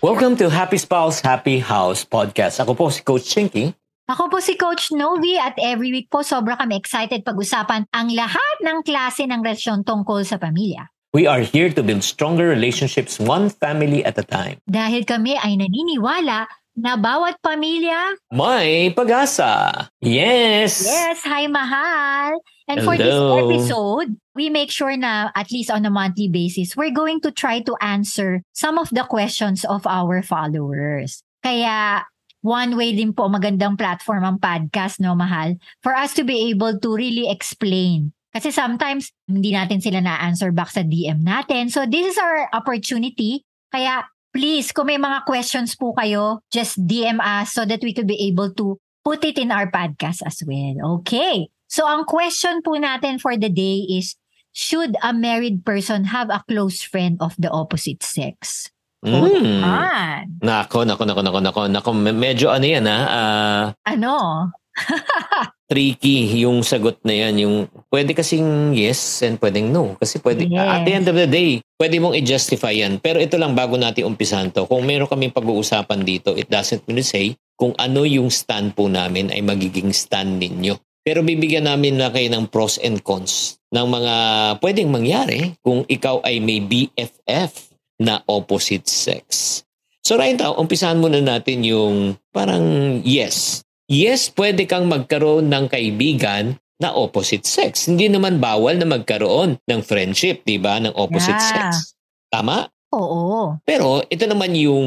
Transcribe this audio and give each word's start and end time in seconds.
Welcome 0.00 0.40
to 0.40 0.48
Happy 0.48 0.80
Spouse, 0.80 1.20
Happy 1.20 1.60
House 1.60 2.08
Podcast. 2.08 2.56
Ako 2.56 2.72
po 2.72 2.88
si 2.88 3.04
Coach 3.04 3.28
Chinky. 3.28 3.76
Ako 4.08 4.32
po 4.32 4.40
si 4.40 4.56
Coach 4.56 4.96
Novi 4.96 5.36
at 5.36 5.52
every 5.60 5.92
week 5.92 6.08
po 6.08 6.24
sobra 6.24 6.56
kami 6.56 6.80
excited 6.80 7.20
pag-usapan 7.20 7.84
ang 7.92 8.08
lahat 8.08 8.56
ng 8.64 8.80
klase 8.80 9.28
ng 9.28 9.44
relasyon 9.44 9.84
tungkol 9.84 10.24
sa 10.24 10.40
pamilya. 10.40 10.88
We 11.12 11.28
are 11.28 11.44
here 11.44 11.68
to 11.76 11.84
build 11.84 12.00
stronger 12.00 12.48
relationships 12.48 13.20
one 13.20 13.52
family 13.52 14.00
at 14.00 14.16
a 14.16 14.24
time. 14.24 14.64
Dahil 14.64 15.04
kami 15.04 15.36
ay 15.36 15.60
naniniwala 15.60 16.48
na 16.80 16.96
bawat 16.96 17.36
pamilya, 17.44 18.16
May 18.32 18.96
pag-asa. 18.96 19.84
Yes! 20.00 20.80
yes, 20.80 21.20
hi 21.28 21.44
mahal! 21.44 22.40
And 22.72 22.80
for 22.88 22.96
this 22.96 23.12
Hello. 23.12 23.36
episode, 23.36 24.16
we 24.40 24.48
make 24.48 24.72
sure 24.72 24.96
na 24.96 25.28
at 25.36 25.52
least 25.52 25.68
on 25.68 25.84
a 25.84 25.92
monthly 25.92 26.32
basis, 26.32 26.72
we're 26.72 26.96
going 26.96 27.20
to 27.20 27.28
try 27.28 27.60
to 27.60 27.76
answer 27.84 28.40
some 28.56 28.80
of 28.80 28.88
the 28.88 29.04
questions 29.04 29.68
of 29.68 29.84
our 29.84 30.24
followers. 30.24 31.20
Kaya 31.44 32.08
one 32.40 32.72
way 32.80 32.96
din 32.96 33.12
po 33.12 33.28
magandang 33.28 33.76
platform 33.76 34.24
ang 34.24 34.40
podcast, 34.40 34.96
no, 34.96 35.12
mahal, 35.12 35.60
for 35.84 35.92
us 35.92 36.16
to 36.16 36.24
be 36.24 36.48
able 36.48 36.80
to 36.80 36.96
really 36.96 37.28
explain. 37.28 38.16
Kasi 38.32 38.48
sometimes, 38.48 39.12
hindi 39.28 39.52
natin 39.52 39.84
sila 39.84 40.00
na-answer 40.00 40.56
back 40.56 40.72
sa 40.72 40.80
DM 40.80 41.20
natin. 41.20 41.68
So 41.68 41.84
this 41.84 42.14
is 42.14 42.16
our 42.16 42.48
opportunity. 42.56 43.44
Kaya 43.68 44.08
please, 44.32 44.72
kung 44.72 44.88
may 44.88 44.96
mga 44.96 45.28
questions 45.28 45.76
po 45.76 45.92
kayo, 45.92 46.40
just 46.48 46.80
DM 46.80 47.20
us 47.20 47.52
so 47.52 47.68
that 47.68 47.84
we 47.84 47.92
could 47.92 48.08
be 48.08 48.30
able 48.30 48.48
to 48.56 48.80
put 49.04 49.20
it 49.26 49.36
in 49.36 49.52
our 49.52 49.68
podcast 49.68 50.24
as 50.24 50.40
well. 50.46 51.02
Okay. 51.02 51.50
So 51.70 51.86
ang 51.86 52.06
question 52.06 52.62
po 52.62 52.74
natin 52.78 53.22
for 53.22 53.38
the 53.38 53.50
day 53.50 53.86
is, 53.86 54.18
should 54.52 54.96
a 55.02 55.12
married 55.12 55.62
person 55.64 56.10
have 56.10 56.30
a 56.30 56.42
close 56.46 56.82
friend 56.82 57.18
of 57.20 57.34
the 57.38 57.50
opposite 57.50 58.02
sex? 58.02 58.68
Mm. 59.00 59.64
Ah, 59.64 60.28
Nako, 60.44 60.84
nako, 60.84 61.08
nako, 61.08 61.22
nako, 61.24 61.40
nako, 61.40 61.60
nako. 61.72 61.90
me- 61.96 62.12
Medyo 62.12 62.52
ano 62.52 62.66
yan 62.68 62.84
ha, 62.84 62.98
ah, 63.08 63.64
ano? 63.88 64.48
tricky 65.70 66.42
yung 66.42 66.66
sagot 66.66 66.98
na 67.06 67.14
yan. 67.14 67.34
Yung 67.46 67.56
pwede 67.88 68.10
kasing 68.10 68.74
yes 68.74 69.22
and 69.22 69.38
pwedeng 69.38 69.70
no. 69.70 69.94
Kasi 69.96 70.18
pwede, 70.18 70.50
Yes. 70.50 70.66
at 70.66 70.82
the 70.82 70.92
end 70.92 71.06
of 71.06 71.14
the 71.14 71.30
day, 71.30 71.62
pwede 71.78 72.02
mong 72.02 72.18
i-justify 72.18 72.74
yan. 72.74 72.98
Pero 72.98 73.22
ito 73.22 73.38
lang 73.38 73.54
bago 73.54 73.78
natin 73.78 74.10
umpisahan 74.10 74.50
to. 74.50 74.66
Kung 74.66 74.82
meron 74.82 75.06
kaming 75.06 75.30
pag-uusapan 75.30 76.02
dito, 76.02 76.34
it 76.34 76.50
doesn't 76.50 76.82
mean 76.90 76.98
to 76.98 77.06
say 77.06 77.38
kung 77.54 77.70
ano 77.78 78.02
yung 78.02 78.28
stand 78.34 78.74
po 78.74 78.90
namin 78.90 79.30
ay 79.30 79.40
magiging 79.40 79.94
stand 79.94 80.42
ninyo. 80.42 80.74
Pero 81.00 81.22
bibigyan 81.22 81.70
namin 81.70 81.96
na 81.96 82.10
kayo 82.10 82.26
ng 82.28 82.50
pros 82.50 82.76
and 82.82 83.00
cons 83.00 83.59
ng 83.70 83.86
mga 83.86 84.14
pwedeng 84.58 84.90
mangyari 84.90 85.54
kung 85.62 85.86
ikaw 85.86 86.22
ay 86.26 86.42
may 86.42 86.58
BFF 86.58 87.70
na 88.02 88.22
opposite 88.26 88.90
sex. 88.90 89.60
So 90.02 90.18
right 90.18 90.34
now, 90.34 90.58
umpisahan 90.58 90.98
muna 90.98 91.22
natin 91.22 91.62
yung 91.62 92.18
parang 92.34 92.98
yes. 93.06 93.62
Yes, 93.90 94.30
pwede 94.34 94.66
kang 94.66 94.86
magkaroon 94.86 95.50
ng 95.50 95.66
kaibigan 95.70 96.58
na 96.80 96.94
opposite 96.96 97.44
sex. 97.44 97.86
Hindi 97.86 98.08
naman 98.08 98.40
bawal 98.40 98.80
na 98.80 98.88
magkaroon 98.88 99.60
ng 99.60 99.80
friendship, 99.84 100.42
di 100.48 100.56
ba, 100.56 100.80
ng 100.80 100.96
opposite 100.96 101.36
Yeah. 101.36 101.70
sex. 101.70 101.94
Tama? 102.32 102.70
Oo. 102.96 103.60
Pero 103.62 104.02
ito 104.08 104.24
naman 104.24 104.56
yung 104.56 104.86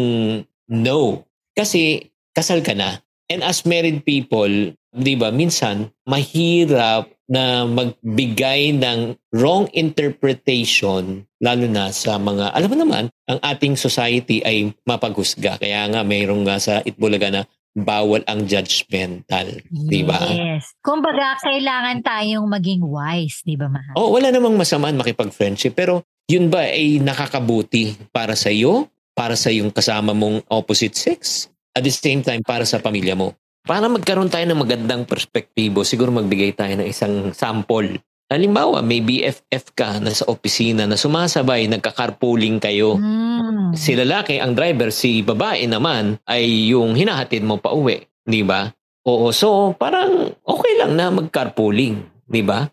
no. 0.74 1.24
Kasi 1.53 2.09
kasal 2.34 2.66
ka 2.66 2.74
na. 2.74 3.00
And 3.29 3.46
as 3.46 3.63
married 3.63 4.03
people, 4.03 4.74
di 4.94 5.18
ba, 5.18 5.34
minsan 5.34 5.90
mahirap 6.06 7.09
na 7.26 7.66
magbigay 7.66 8.78
ng 8.78 9.18
wrong 9.34 9.66
interpretation 9.74 11.26
lalo 11.42 11.66
na 11.68 11.90
sa 11.90 12.22
mga, 12.22 12.54
alam 12.54 12.70
mo 12.70 12.78
naman, 12.78 13.03
ang 13.28 13.40
ating 13.42 13.76
society 13.76 14.40
ay 14.46 14.72
mapaghusga. 14.86 15.59
Kaya 15.59 15.90
nga 15.92 16.06
mayroong 16.06 16.46
nga 16.48 16.62
sa 16.62 16.80
Itbulaga 16.86 17.34
na 17.34 17.44
bawal 17.74 18.22
ang 18.30 18.46
judgmental. 18.46 19.59
Di 19.68 20.06
ba? 20.06 20.22
Yes. 20.30 20.78
Kumbaga, 20.80 21.36
kailangan 21.42 22.06
tayong 22.06 22.46
maging 22.46 22.86
wise, 22.86 23.42
di 23.42 23.58
ba, 23.58 23.66
mahal? 23.66 23.98
Oh, 23.98 24.14
wala 24.14 24.30
namang 24.30 24.56
masamaan 24.56 24.96
makipag-friendship. 24.96 25.74
Pero 25.74 26.06
yun 26.30 26.53
ba 26.53 26.70
ay 26.70 27.02
nakakabuti 27.02 27.98
para 28.14 28.38
sa 28.38 28.53
iyo? 28.53 28.88
Para 29.18 29.34
sa 29.34 29.50
yung 29.50 29.74
kasama 29.74 30.14
mong 30.14 30.46
opposite 30.53 30.94
sex? 30.94 31.50
At 31.74 31.82
the 31.82 31.90
same 31.90 32.22
time, 32.22 32.46
para 32.46 32.64
sa 32.64 32.78
pamilya 32.78 33.18
mo? 33.18 33.34
Para 33.63 33.88
magkaroon 33.88 34.28
tayo 34.28 34.44
ng 34.44 34.59
magandang 34.59 35.07
perspektibo, 35.07 35.88
siguro 35.88 36.12
magbigay 36.12 36.51
tayo 36.51 36.75
ng 36.75 36.84
isang 36.84 37.31
sample. 37.31 37.96
Halimbawa, 38.28 38.84
may 38.84 39.00
BFF 39.00 39.72
ka 39.72 40.03
na 40.03 40.12
sa 40.12 40.28
opisina 40.28 40.84
na 40.84 41.00
sumasabay, 41.00 41.72
nagka-carpooling 41.72 42.59
kayo. 42.59 43.00
Mm. 43.00 43.72
Si 43.72 43.96
lalaki, 43.96 44.44
ang 44.44 44.52
driver, 44.52 44.91
si 44.91 45.23
babae 45.23 45.63
naman, 45.63 46.19
ay 46.28 46.75
yung 46.75 46.91
hinahatid 46.91 47.40
mo 47.47 47.56
pa 47.56 47.72
uwi. 47.72 48.03
Di 48.28 48.44
ba? 48.44 48.68
Oo, 49.07 49.31
so 49.31 49.72
parang 49.79 50.35
okay 50.44 50.73
lang 50.84 51.00
na 51.00 51.07
mag-carpooling. 51.16 52.03
Di 52.28 52.44
ba? 52.44 52.68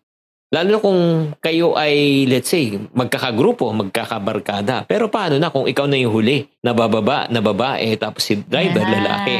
Lalo 0.50 0.82
kung 0.82 1.30
kayo 1.38 1.78
ay, 1.78 2.26
let's 2.26 2.50
say, 2.50 2.74
magkakagrupo, 2.90 3.70
magkakabarkada. 3.70 4.90
Pero 4.90 5.06
paano 5.06 5.38
na 5.38 5.54
kung 5.54 5.70
ikaw 5.70 5.86
na 5.86 6.02
yung 6.02 6.10
huli, 6.10 6.50
nabababa, 6.66 7.30
na 7.30 7.38
babae, 7.38 7.94
tapos 7.94 8.26
si 8.26 8.42
driver, 8.42 8.82
Yan. 8.82 8.94
lalaki. 8.98 9.36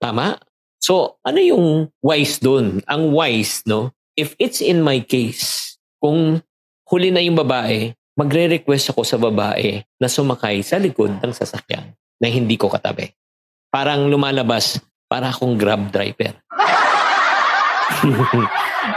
Tama? 0.00 0.40
So, 0.86 1.18
ano 1.26 1.42
yung 1.42 1.90
wise 1.98 2.38
doon? 2.38 2.78
Ang 2.86 3.10
wise, 3.10 3.66
no? 3.66 3.90
If 4.14 4.38
it's 4.38 4.62
in 4.62 4.86
my 4.86 5.02
case, 5.02 5.74
kung 5.98 6.38
huli 6.86 7.10
na 7.10 7.18
yung 7.18 7.34
babae, 7.34 7.90
magre-request 8.14 8.94
ako 8.94 9.02
sa 9.02 9.18
babae 9.18 9.82
na 9.98 10.06
sumakay 10.06 10.62
sa 10.62 10.78
likod 10.78 11.18
ng 11.18 11.32
sasakyan 11.34 11.90
na 12.22 12.30
hindi 12.30 12.54
ko 12.54 12.70
katabi. 12.70 13.10
Parang 13.66 14.06
lumalabas, 14.06 14.78
para 15.10 15.34
akong 15.34 15.58
grab 15.58 15.90
driver. 15.90 16.38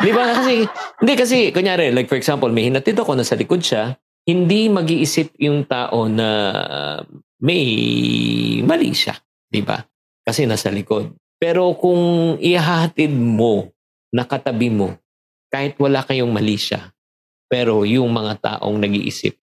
Di 0.05 0.13
ba? 0.13 0.37
Kasi, 0.37 0.69
hindi 1.01 1.13
kasi, 1.17 1.49
kunyari, 1.49 1.89
like 1.89 2.05
for 2.05 2.21
example, 2.21 2.53
may 2.53 2.69
hinatid 2.69 3.01
ako 3.01 3.17
na 3.17 3.25
sa 3.25 3.33
likod 3.33 3.65
siya, 3.65 3.97
hindi 4.29 4.69
mag-iisip 4.69 5.33
yung 5.41 5.65
tao 5.65 6.05
na 6.05 6.29
may 7.41 7.65
mali 8.61 8.93
siya. 8.93 9.17
Di 9.49 9.65
ba? 9.65 9.81
Kasi 10.21 10.45
nasa 10.45 10.69
likod. 10.69 11.17
Pero 11.39 11.71
kung 11.79 12.35
ihahatid 12.43 13.15
mo, 13.15 13.71
nakatabi 14.11 14.67
mo, 14.67 14.99
kahit 15.47 15.79
wala 15.79 16.03
kayong 16.03 16.29
mali 16.29 16.59
siya, 16.59 16.91
pero 17.47 17.87
yung 17.87 18.11
mga 18.11 18.59
taong 18.59 18.77
nag-iisip, 18.77 19.39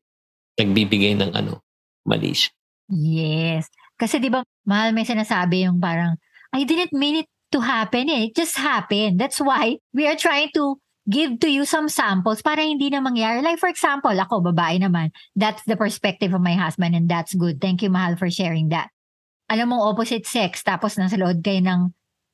nagbibigay 0.61 1.17
ng 1.17 1.33
ano, 1.33 1.65
mali 2.05 2.37
siya. 2.37 2.53
Yes. 2.93 3.67
Kasi 3.97 4.21
di 4.21 4.29
ba, 4.29 4.45
mahal 4.69 4.93
may 4.93 5.09
sinasabi 5.09 5.65
yung 5.65 5.81
parang, 5.81 6.21
I 6.53 6.63
didn't 6.69 6.93
mean 6.93 7.25
it 7.25 7.29
to 7.51 7.65
happen 7.65 8.13
eh. 8.13 8.31
It 8.31 8.37
just 8.37 8.61
happened. 8.61 9.19
That's 9.19 9.41
why 9.41 9.81
we 9.97 10.05
are 10.07 10.21
trying 10.21 10.53
to 10.55 10.79
give 11.09 11.39
to 11.41 11.49
you 11.49 11.65
some 11.65 11.89
samples 11.89 12.43
para 12.43 12.63
hindi 12.63 12.91
na 12.91 13.01
mangyari. 13.01 13.43
Like 13.43 13.59
for 13.59 13.71
example, 13.71 14.13
ako, 14.13 14.53
babae 14.53 14.83
naman. 14.83 15.11
That's 15.35 15.63
the 15.65 15.79
perspective 15.79 16.35
of 16.35 16.43
my 16.43 16.55
husband 16.55 16.95
and 16.95 17.09
that's 17.09 17.35
good. 17.35 17.59
Thank 17.63 17.83
you, 17.83 17.91
mahal, 17.91 18.19
for 18.19 18.31
sharing 18.31 18.69
that. 18.71 18.91
Alam 19.47 19.75
mo, 19.75 19.87
opposite 19.87 20.27
sex, 20.27 20.67
tapos 20.67 20.99
nasa 20.99 21.15
load 21.15 21.43
kayo 21.43 21.63
ng, 21.63 21.81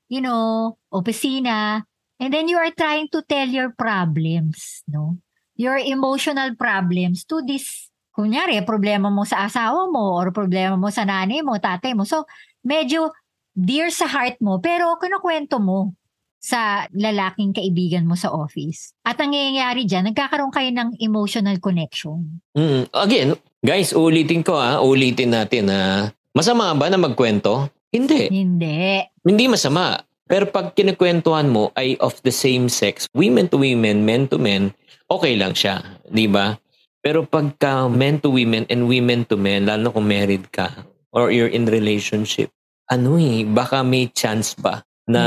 you 0.09 0.25
know, 0.25 0.76
opisina, 0.88 1.85
and 2.17 2.32
then 2.32 2.49
you 2.49 2.56
are 2.56 2.73
trying 2.73 3.09
to 3.12 3.20
tell 3.25 3.49
your 3.49 3.73
problems, 3.76 4.81
no? 4.88 5.20
Your 5.56 5.76
emotional 5.76 6.56
problems 6.56 7.29
to 7.29 7.44
this 7.44 7.93
kunyari, 8.12 8.61
problema 8.64 9.09
mo 9.09 9.25
sa 9.25 9.49
asawa 9.49 9.88
mo 9.88 10.20
or 10.20 10.32
problema 10.32 10.76
mo 10.76 10.93
sa 10.93 11.05
nanay 11.09 11.41
mo, 11.41 11.56
tatay 11.56 11.97
mo. 11.97 12.05
So, 12.05 12.29
medyo 12.64 13.12
dear 13.53 13.88
sa 13.93 14.09
heart 14.09 14.41
mo, 14.41 14.61
pero 14.61 14.97
kinukwento 15.00 15.61
mo 15.61 15.97
sa 16.43 16.91
lalaking 16.91 17.55
kaibigan 17.55 18.03
mo 18.03 18.19
sa 18.19 18.35
office. 18.35 18.93
At 19.06 19.17
ang 19.23 19.31
nangyayari 19.31 19.87
dyan, 19.87 20.11
nagkakaroon 20.11 20.50
kayo 20.50 20.75
ng 20.75 20.99
emotional 20.99 21.56
connection. 21.62 22.43
Mm, 22.59 22.91
again, 22.91 23.29
guys, 23.62 23.94
ulitin 23.94 24.43
ko 24.43 24.59
ha, 24.59 24.82
ulitin 24.82 25.32
natin 25.32 25.70
ha. 25.70 26.11
Masama 26.32 26.73
ba 26.73 26.88
na 26.88 26.96
magkwento? 26.96 27.69
Hindi. 27.93 28.32
Hindi. 28.32 29.05
Hindi 29.20 29.44
masama. 29.52 30.00
Pero 30.25 30.49
pag 30.49 30.73
kinukwentuhan 30.73 31.52
mo 31.52 31.69
ay 31.76 32.00
of 32.00 32.17
the 32.25 32.32
same 32.32 32.73
sex, 32.73 33.05
women 33.12 33.52
to 33.52 33.61
women, 33.61 34.08
men 34.08 34.25
to 34.32 34.40
men, 34.40 34.73
okay 35.12 35.37
lang 35.37 35.52
siya. 35.52 35.84
di 36.08 36.25
ba? 36.25 36.56
Pero 37.05 37.29
pagka 37.29 37.84
men 37.93 38.17
to 38.25 38.32
women 38.32 38.64
and 38.73 38.88
women 38.88 39.29
to 39.29 39.37
men, 39.37 39.69
lalo 39.69 39.93
kung 39.93 40.08
married 40.08 40.49
ka 40.49 40.73
or 41.12 41.29
you're 41.29 41.52
in 41.52 41.69
relationship, 41.69 42.49
ano 42.88 43.20
eh, 43.20 43.44
baka 43.44 43.85
may 43.85 44.08
chance 44.08 44.56
ba 44.56 44.81
na 45.05 45.23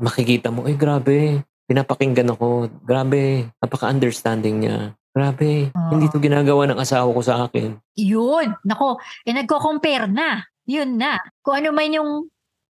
makikita 0.00 0.48
mo, 0.48 0.64
ay 0.64 0.72
grabe, 0.72 1.44
pinapakinggan 1.68 2.32
ako, 2.32 2.72
grabe, 2.80 3.52
napaka-understanding 3.60 4.64
niya. 4.64 4.96
Grabe, 5.16 5.72
Oo. 5.72 5.90
hindi 5.96 6.12
to 6.12 6.20
ginagawa 6.20 6.68
ng 6.68 6.76
asawa 6.76 7.08
ko 7.08 7.24
sa 7.24 7.48
akin. 7.48 7.80
Yun. 7.96 8.52
Nako, 8.68 9.00
eh, 9.24 9.32
nagko-compare 9.32 10.12
na. 10.12 10.44
Yun 10.68 11.00
na. 11.00 11.16
Kung 11.40 11.56
ano 11.56 11.72
man 11.72 11.88
yung 11.88 12.10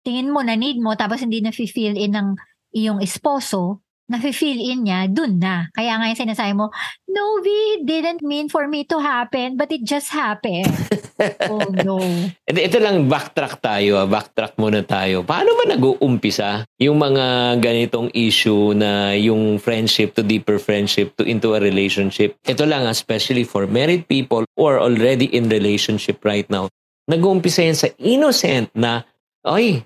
tingin 0.04 0.28
mo 0.28 0.44
na 0.44 0.60
need 0.60 0.76
mo, 0.84 0.92
tapos 1.00 1.24
hindi 1.24 1.40
na 1.40 1.56
feel 1.56 1.96
in 1.96 2.12
ng 2.12 2.36
iyong 2.76 3.00
esposo, 3.00 3.80
na 4.14 4.22
feel 4.22 4.62
in 4.62 4.86
niya, 4.86 5.10
dun 5.10 5.42
na. 5.42 5.66
Kaya 5.74 5.98
nga 5.98 6.06
yung 6.06 6.22
sinasabi 6.22 6.54
mo, 6.54 6.70
no, 7.10 7.42
we 7.42 7.82
didn't 7.82 8.22
mean 8.22 8.46
for 8.46 8.70
me 8.70 8.86
to 8.86 9.02
happen, 9.02 9.58
but 9.58 9.74
it 9.74 9.82
just 9.82 10.14
happened. 10.14 10.70
oh 11.50 11.66
no. 11.82 11.98
Ito, 12.46 12.60
ito 12.62 12.78
lang, 12.78 13.10
backtrack 13.10 13.58
tayo. 13.58 13.98
ah. 13.98 14.06
Backtrack 14.06 14.62
muna 14.62 14.86
tayo. 14.86 15.26
Paano 15.26 15.58
ba 15.58 15.66
nag-uumpisa 15.66 16.70
yung 16.78 17.02
mga 17.02 17.58
ganitong 17.58 18.14
issue 18.14 18.78
na 18.78 19.18
yung 19.18 19.58
friendship 19.58 20.14
to 20.14 20.22
deeper 20.22 20.62
friendship 20.62 21.18
to 21.18 21.26
into 21.26 21.58
a 21.58 21.60
relationship? 21.60 22.38
Ito 22.46 22.70
lang, 22.70 22.86
ah, 22.86 22.94
especially 22.94 23.44
for 23.44 23.66
married 23.66 24.06
people 24.06 24.46
or 24.54 24.78
already 24.78 25.26
in 25.34 25.50
relationship 25.50 26.22
right 26.22 26.46
now. 26.54 26.70
Nag-uumpisa 27.10 27.66
yan 27.66 27.76
sa 27.76 27.90
innocent 27.98 28.70
na, 28.78 29.02
oy, 29.44 29.82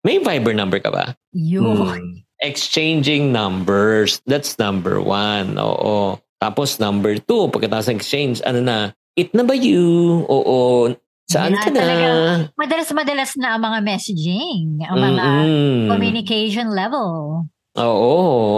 may 0.00 0.16
Viber 0.16 0.56
number 0.56 0.80
ka 0.80 0.88
ba? 0.88 1.12
Yun. 1.36 1.76
Hmm. 1.76 2.29
Exchanging 2.40 3.30
numbers. 3.30 4.24
That's 4.24 4.56
number 4.56 4.96
one. 4.98 5.60
Oo. 5.60 6.16
Tapos 6.40 6.80
number 6.80 7.20
two, 7.20 7.52
pagkatapos 7.52 7.92
ng 7.92 8.00
exchange, 8.00 8.40
ano 8.42 8.64
na, 8.64 8.76
it 9.12 9.28
na 9.36 9.44
ba 9.44 9.52
you? 9.52 10.24
Oo. 10.24 10.88
Saan 11.28 11.52
Yeah, 11.52 11.62
ka 11.62 11.68
na? 11.68 11.78
talaga. 11.78 12.08
Madalas-madalas 12.56 13.30
na 13.36 13.54
ang 13.54 13.62
mga 13.62 13.78
messaging, 13.84 14.82
ang 14.82 14.98
mga 14.98 15.22
Mm-mm. 15.22 15.86
communication 15.86 16.72
level. 16.72 17.44
Oo. 17.76 18.12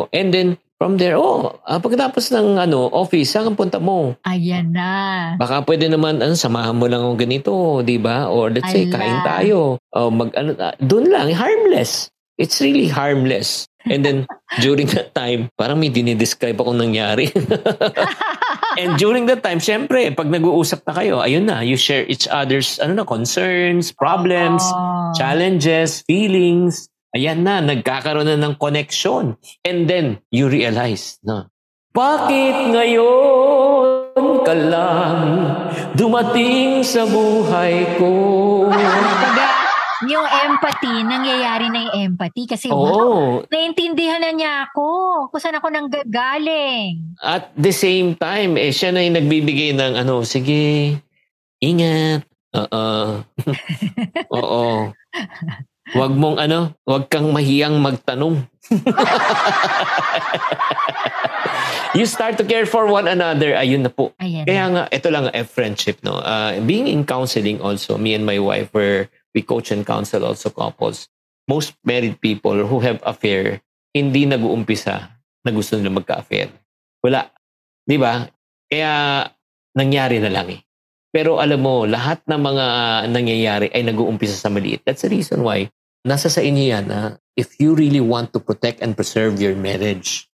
And 0.08 0.32
then, 0.32 0.48
from 0.78 0.96
there, 0.96 1.18
oh, 1.18 1.60
ah, 1.62 1.76
pagkatapos 1.76 2.32
ng 2.32 2.62
ano, 2.62 2.86
office, 2.88 3.34
saan 3.34 3.50
ang 3.50 3.58
punta 3.58 3.76
mo? 3.76 4.14
Ayan 4.24 4.72
na. 4.72 5.34
Baka 5.36 5.60
pwede 5.62 5.90
naman, 5.90 6.22
ano, 6.22 6.32
samahan 6.32 6.72
mo 6.72 6.86
lang 6.86 7.02
ako 7.02 7.14
ganito, 7.18 7.52
di 7.82 7.98
ba? 7.98 8.30
Or 8.30 8.48
let's 8.48 8.72
say, 8.72 8.86
Ala. 8.86 8.94
kain 8.94 9.18
tayo. 9.20 9.58
O 9.90 10.08
mag, 10.08 10.32
ano, 10.32 10.54
ah, 10.56 10.72
doon 10.78 11.12
lang, 11.12 11.28
harmless. 11.34 12.08
It's 12.42 12.58
really 12.58 12.90
harmless. 12.90 13.70
And 13.86 14.02
then, 14.02 14.26
during 14.64 14.90
that 14.98 15.14
time, 15.14 15.46
parang 15.54 15.78
may 15.78 15.94
dinidescribe 15.94 16.58
akong 16.58 16.82
nangyari. 16.82 17.30
And 18.80 18.96
during 18.96 19.28
that 19.28 19.44
time, 19.44 19.60
syempre, 19.60 20.10
pag 20.16 20.32
nag-uusap 20.32 20.82
na 20.88 20.92
kayo, 20.96 21.20
ayun 21.20 21.44
na, 21.44 21.60
you 21.60 21.76
share 21.76 22.08
each 22.08 22.24
other's 22.26 22.80
ano 22.80 22.98
na, 22.98 23.04
concerns, 23.04 23.92
problems, 23.92 24.64
Oh. 24.64 25.12
challenges, 25.12 26.00
feelings. 26.08 26.88
Ayan 27.12 27.44
na, 27.44 27.60
nagkakaroon 27.60 28.24
na 28.24 28.40
ng 28.40 28.56
connection. 28.56 29.36
And 29.60 29.84
then, 29.84 30.24
you 30.32 30.48
realize 30.48 31.20
na, 31.20 31.52
bakit 31.92 32.72
ngayon 32.72 34.16
ka 34.40 34.54
lang 34.56 35.20
dumating 35.92 36.80
sa 36.80 37.04
buhay 37.04 38.00
ko? 38.00 38.10
Yung 40.02 40.26
empathy, 40.26 41.06
nangyayari 41.06 41.66
na 41.70 41.78
yung 41.86 41.94
empathy. 42.10 42.50
Kasi, 42.50 42.66
wow, 42.70 42.82
Oo. 42.82 43.10
naintindihan 43.46 44.18
na 44.18 44.34
niya 44.34 44.52
ako. 44.66 44.86
Kung 45.30 45.40
saan 45.40 45.58
ako 45.58 45.68
nang 45.70 45.88
galing. 45.90 47.14
At 47.22 47.54
the 47.54 47.70
same 47.70 48.18
time, 48.18 48.58
eh, 48.58 48.74
siya 48.74 48.90
na 48.90 49.04
yung 49.06 49.16
nagbibigay 49.18 49.76
ng 49.78 49.94
ano, 50.02 50.26
sige, 50.26 50.98
ingat. 51.62 52.26
Oo. 52.52 53.22
Oo. 54.38 54.92
Huwag 55.92 56.12
mong 56.16 56.38
ano, 56.40 56.72
huwag 56.88 57.06
kang 57.12 57.30
mahiyang 57.30 57.76
magtanong. 57.78 58.48
you 61.98 62.06
start 62.08 62.38
to 62.40 62.44
care 62.44 62.64
for 62.64 62.88
one 62.88 63.08
another. 63.08 63.52
Ayun 63.56 63.84
na 63.84 63.92
po. 63.92 64.12
Ayan. 64.20 64.44
Kaya 64.48 64.64
nga, 64.72 64.82
ito 64.88 65.08
lang 65.12 65.28
a 65.32 65.42
friendship, 65.44 66.00
no? 66.00 66.20
Uh, 66.22 66.60
being 66.64 66.88
in 66.88 67.04
counseling 67.04 67.60
also, 67.60 68.00
me 68.00 68.16
and 68.16 68.24
my 68.24 68.40
wife, 68.40 68.72
where 68.72 69.08
we 69.34 69.42
coach 69.42 69.72
and 69.72 69.84
counsel 69.84 70.24
also 70.24 70.52
couples, 70.52 71.08
most 71.48 71.74
married 71.82 72.20
people 72.20 72.64
who 72.64 72.78
have 72.80 73.00
affair, 73.02 73.60
hindi 73.92 74.24
nag-uumpisa 74.24 75.10
na 75.42 75.50
gusto 75.50 75.76
nila 75.76 75.92
magka-affair. 76.00 76.48
Wala. 77.02 77.28
Di 77.82 77.98
ba? 77.98 78.24
Kaya, 78.70 79.26
nangyari 79.76 80.22
na 80.22 80.30
lang 80.30 80.48
eh. 80.52 80.60
Pero 81.12 81.44
alam 81.44 81.60
mo, 81.60 81.84
lahat 81.84 82.24
ng 82.24 82.40
mga 82.40 82.66
nangyayari 83.12 83.68
ay 83.68 83.84
nag-uumpisa 83.84 84.32
sa 84.32 84.48
maliit. 84.48 84.80
That's 84.88 85.04
the 85.04 85.12
reason 85.12 85.44
why 85.44 85.68
nasa 86.08 86.32
sa 86.32 86.40
inyo 86.40 86.64
yan 86.72 86.88
na 86.88 87.20
if 87.36 87.60
you 87.60 87.76
really 87.76 88.00
want 88.00 88.32
to 88.32 88.40
protect 88.40 88.80
and 88.80 88.96
preserve 88.96 89.36
your 89.38 89.52
marriage, 89.52 90.31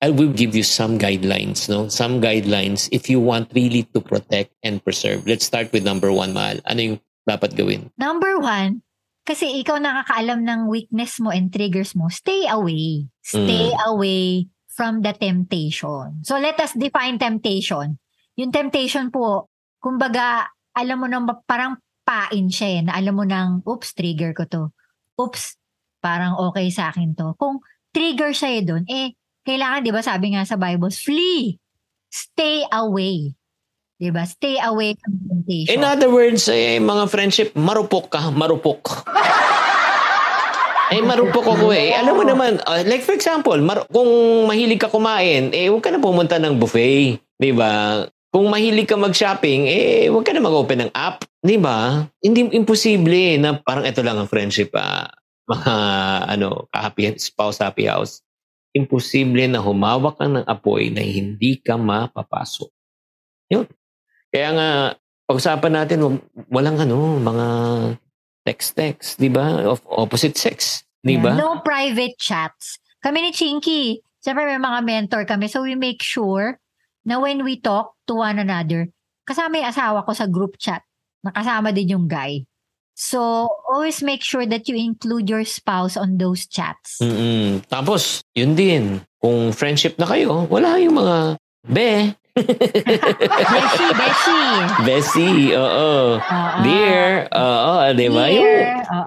I 0.00 0.08
will 0.08 0.32
give 0.32 0.56
you 0.56 0.64
some 0.64 0.96
guidelines, 0.96 1.68
no? 1.68 1.92
Some 1.92 2.24
guidelines 2.24 2.88
if 2.88 3.12
you 3.12 3.20
want 3.20 3.52
really 3.52 3.84
to 3.92 4.00
protect 4.00 4.56
and 4.64 4.80
preserve. 4.80 5.28
Let's 5.28 5.44
start 5.44 5.68
with 5.76 5.84
number 5.84 6.08
one, 6.08 6.32
Mahal. 6.32 6.64
Ano 6.64 6.80
yung 6.80 6.98
dapat 7.28 7.52
gawin? 7.52 7.92
Number 8.00 8.40
one, 8.40 8.80
kasi 9.28 9.60
ikaw 9.60 9.76
nakakaalam 9.76 10.40
ng 10.40 10.60
weakness 10.72 11.20
mo 11.20 11.28
and 11.28 11.52
triggers 11.52 11.92
mo, 11.92 12.08
stay 12.08 12.48
away. 12.48 13.12
Stay 13.20 13.76
away 13.84 14.48
from 14.72 15.04
the 15.04 15.12
temptation. 15.12 16.24
So 16.24 16.40
let 16.40 16.56
us 16.64 16.72
define 16.72 17.20
temptation. 17.20 18.00
Yung 18.40 18.50
temptation 18.56 19.12
po, 19.12 19.52
kumbaga, 19.84 20.48
alam 20.72 20.96
mo 20.96 21.06
nang 21.12 21.28
parang 21.44 21.76
pain 22.08 22.48
siya 22.48 22.80
eh, 22.80 22.82
na 22.88 22.96
alam 22.96 23.20
mo 23.20 23.28
nang, 23.28 23.60
oops, 23.68 23.92
trigger 23.92 24.32
ko 24.32 24.48
to. 24.48 24.72
Oops, 25.20 25.44
parang 26.00 26.40
okay 26.40 26.72
sa 26.72 26.88
akin 26.88 27.12
to. 27.12 27.36
Kung 27.36 27.60
trigger 27.92 28.32
siya 28.32 28.50
eh 28.56 28.62
doon, 28.64 28.84
eh, 28.88 29.12
kailangan, 29.44 29.84
di 29.84 29.92
ba 29.92 30.02
sabi 30.04 30.36
nga 30.36 30.44
sa 30.44 30.60
Bible, 30.60 30.92
flee. 30.92 31.56
Stay 32.10 32.66
away. 32.74 33.32
Di 34.00 34.08
ba? 34.08 34.24
Stay 34.24 34.56
away 34.64 34.96
from 34.96 35.20
temptation. 35.28 35.76
In 35.76 35.84
other 35.84 36.08
words, 36.08 36.48
eh, 36.48 36.80
mga 36.80 37.04
friendship, 37.12 37.52
marupok 37.52 38.08
ka, 38.08 38.32
marupok. 38.32 39.04
eh, 40.96 41.04
marupok 41.04 41.44
ako 41.44 41.68
eh. 41.70 41.92
Alam 41.92 42.16
mo 42.16 42.24
naman, 42.24 42.56
uh, 42.64 42.80
like 42.88 43.04
for 43.04 43.12
example, 43.12 43.60
mar- 43.60 43.84
kung 43.92 44.08
mahilig 44.48 44.80
ka 44.80 44.88
kumain, 44.88 45.52
eh, 45.52 45.68
huwag 45.68 45.84
ka 45.84 45.92
na 45.92 46.00
pumunta 46.00 46.40
ng 46.40 46.56
buffet. 46.56 47.20
Di 47.36 47.52
ba? 47.52 48.02
Kung 48.32 48.48
mahilig 48.48 48.88
ka 48.88 48.96
mag-shopping, 48.96 49.68
eh, 49.68 50.08
huwag 50.08 50.24
ka 50.24 50.32
na 50.32 50.40
mag-open 50.40 50.88
ng 50.88 50.92
app. 50.96 51.28
Di 51.44 51.60
ba? 51.60 52.00
Hindi 52.24 52.56
imposible 52.56 53.36
na 53.36 53.60
parang 53.60 53.84
ito 53.84 54.00
lang 54.00 54.16
ang 54.16 54.32
friendship, 54.32 54.72
ah, 54.80 55.12
mga 55.44 55.74
ano, 56.24 56.70
happy 56.72 57.10
spouse 57.20 57.60
happy 57.60 57.84
house. 57.84 58.24
Imposible 58.70 59.50
na 59.50 59.58
humawak 59.58 60.18
ka 60.20 60.26
ng 60.30 60.46
apoy 60.46 60.94
na 60.94 61.02
hindi 61.02 61.58
ka 61.58 61.74
mapapasok. 61.74 62.70
Yun. 63.50 63.66
Kaya 64.30 64.48
nga, 64.54 64.68
pag-usapan 65.26 65.72
natin, 65.74 66.22
walang 66.50 66.78
ano, 66.78 67.18
mga 67.18 67.46
text-text, 68.46 69.18
di 69.18 69.30
ba? 69.30 69.62
Of 69.66 69.82
opposite 69.86 70.38
sex, 70.38 70.86
di 71.02 71.18
ba? 71.18 71.34
Yeah, 71.34 71.38
No 71.38 71.62
private 71.62 72.14
chats. 72.18 72.78
Kami 73.02 73.26
ni 73.26 73.30
Chinky, 73.34 74.02
siyempre 74.22 74.46
may 74.46 74.62
mga 74.62 74.80
mentor 74.86 75.22
kami, 75.26 75.50
so 75.50 75.62
we 75.62 75.74
make 75.74 76.02
sure 76.02 76.58
na 77.02 77.18
when 77.18 77.42
we 77.42 77.58
talk 77.58 77.96
to 78.06 78.20
one 78.20 78.38
another, 78.38 78.90
kasama 79.24 79.62
yung 79.62 79.70
asawa 79.70 80.04
ko 80.04 80.12
sa 80.12 80.26
group 80.28 80.58
chat, 80.60 80.84
nakasama 81.24 81.72
din 81.72 81.96
yung 81.96 82.06
guy. 82.10 82.44
So, 83.00 83.48
always 83.64 84.04
make 84.04 84.20
sure 84.20 84.44
that 84.44 84.68
you 84.68 84.76
include 84.76 85.32
your 85.32 85.48
spouse 85.48 85.96
on 85.96 86.20
those 86.20 86.44
chats. 86.44 87.00
Mm-mm. 87.00 87.64
Tapos, 87.64 88.20
yun 88.36 88.52
din. 88.52 89.00
Kung 89.16 89.56
friendship 89.56 89.96
na 89.96 90.04
kayo, 90.04 90.44
wala 90.52 90.76
yung 90.76 91.00
mga 91.00 91.16
be, 91.64 92.12
Beshi, 92.36 93.86
Beshi. 93.96 94.40
bessie, 94.84 95.44
oo. 95.60 96.20
Dear, 96.62 97.26
oo, 97.32 97.72
di 97.96 98.06
ba? 98.12 98.28
Yung, 98.28 98.56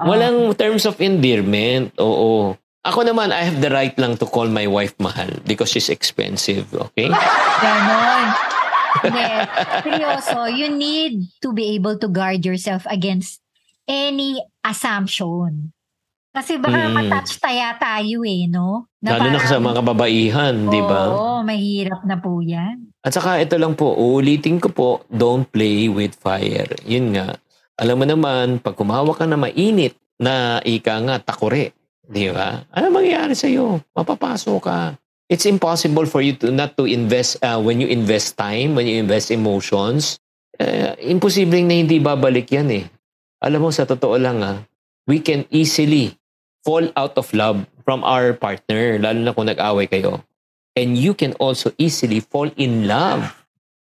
walang 0.10 0.38
terms 0.58 0.90
of 0.90 0.98
endearment, 0.98 1.94
oo. 2.02 2.58
Ako 2.84 3.06
naman, 3.06 3.30
I 3.32 3.46
have 3.48 3.62
the 3.62 3.72
right 3.72 3.96
lang 3.96 4.18
to 4.20 4.26
call 4.28 4.50
my 4.50 4.66
wife 4.68 4.98
mahal 5.00 5.30
because 5.46 5.72
she's 5.72 5.88
expensive, 5.88 6.68
okay? 6.74 7.14
Ganon. 7.14 8.26
Hindi. 9.04 9.26
Seryoso, 9.82 10.46
you 10.54 10.70
need 10.70 11.26
to 11.42 11.54
be 11.54 11.74
able 11.74 11.98
to 11.98 12.08
guard 12.08 12.46
yourself 12.46 12.86
against 12.90 13.43
any 13.86 14.40
assumption. 14.64 15.72
Kasi 16.34 16.58
baka 16.58 16.90
Mm. 16.90 16.94
matouch 16.98 17.38
taya 17.38 17.78
tayo 17.78 18.26
eh, 18.26 18.50
no? 18.50 18.90
Lalo 19.06 19.30
na 19.30 19.38
sa 19.46 19.62
mga 19.62 19.86
kababaihan, 19.86 20.56
di 20.66 20.82
ba? 20.82 21.14
Oo, 21.14 21.46
mahirap 21.46 22.02
na 22.10 22.18
po 22.18 22.42
yan. 22.42 22.90
At 23.06 23.14
saka 23.14 23.38
ito 23.38 23.54
lang 23.62 23.78
po, 23.78 23.94
uulitin 23.94 24.58
ko 24.58 24.74
po, 24.74 24.90
don't 25.14 25.46
play 25.46 25.86
with 25.94 26.18
fire. 26.18 26.74
Yun 26.90 27.14
nga. 27.14 27.38
Alam 27.78 28.02
mo 28.02 28.06
naman, 28.10 28.58
pag 28.66 28.74
kumawak 28.74 29.22
ka 29.22 29.30
na 29.30 29.38
mainit 29.38 29.94
na 30.18 30.58
ika 30.66 30.98
nga 31.06 31.22
takore, 31.22 31.78
di 32.02 32.34
ba? 32.34 32.66
Ano 32.74 32.90
mangyayari 32.90 33.38
sa'yo? 33.38 33.86
Mapapasok 33.94 34.60
ka. 34.62 34.80
it's 35.30 35.50
impossible 35.50 36.06
for 36.06 36.22
you 36.22 36.38
to 36.38 36.54
not 36.54 36.78
to 36.78 36.86
invest 36.86 37.42
uh, 37.42 37.58
when 37.58 37.82
you 37.82 37.90
invest 37.90 38.38
time, 38.38 38.78
when 38.78 38.86
you 38.86 39.02
invest 39.02 39.34
emotions. 39.34 40.22
Uh, 40.62 40.94
imposibleng 41.02 41.66
na 41.66 41.82
hindi 41.82 41.98
babalik 41.98 42.54
yan 42.54 42.70
eh. 42.70 42.86
Alam 43.44 43.68
mo, 43.68 43.70
sa 43.76 43.84
totoo 43.84 44.16
lang 44.16 44.40
ah, 44.40 44.64
we 45.04 45.20
can 45.20 45.44
easily 45.52 46.16
fall 46.64 46.88
out 46.96 47.20
of 47.20 47.28
love 47.36 47.68
from 47.84 48.02
our 48.08 48.32
partner, 48.32 48.96
lalo 48.98 49.20
na 49.20 49.36
kung 49.36 49.52
nag-away 49.52 49.92
kayo. 49.92 50.24
And 50.74 50.96
you 50.96 51.14
can 51.14 51.36
also 51.38 51.76
easily 51.76 52.24
fall 52.24 52.50
in 52.56 52.88
love 52.88 53.30